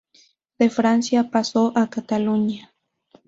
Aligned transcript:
De 0.57 0.71
Francia 0.71 1.29
pasó 1.29 1.73
a 1.75 1.87
Cataluña. 1.87 2.73